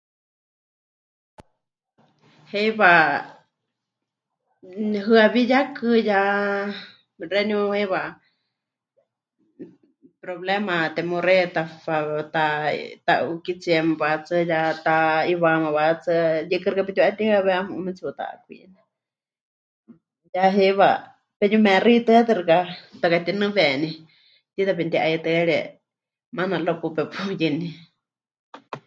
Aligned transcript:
Heiwa 2.51 2.91
hɨawiyakɨ 5.05 5.89
ya 6.09 6.19
xeeníu 7.31 7.63
heiwa 7.75 8.01
problema 10.23 10.75
temeuxeiya 10.95 11.45
tafam... 11.55 12.07
ta... 12.35 12.45
ta'úkitsiema 13.07 13.93
wahetsɨa 14.01 14.39
ya 14.51 14.61
ta'iwaáma 14.87 15.69
wahetsɨa, 15.77 16.19
yɨkɨ 16.49 16.67
xɨka 16.73 16.87
petiu'atihɨawé 16.87 17.51
'amu'ú 17.55 17.81
matsi'utakwine, 17.85 18.79
ya 20.35 20.45
heiwa 20.57 20.89
peyumexɨitɨatɨ 21.39 22.31
xɨka 22.37 22.57
pekatinɨweni 23.01 23.89
tiita 24.53 24.73
pemɨti'aitɨ́arie, 24.77 25.61
maana 26.35 26.55
luego 26.65 26.87
paɨ 26.93 26.93
pepɨyɨní. 27.11 27.67